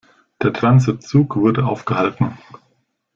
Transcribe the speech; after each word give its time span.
Der 0.41 0.51
Transitzug 0.51 1.35
wurde 1.35 1.63
aufgehalten. 1.63 2.35